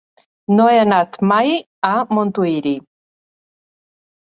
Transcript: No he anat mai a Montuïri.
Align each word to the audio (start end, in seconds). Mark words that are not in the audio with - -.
No 0.53 0.65
he 0.75 0.79
anat 0.83 1.21
mai 1.33 1.53
a 1.93 1.95
Montuïri. 2.19 2.77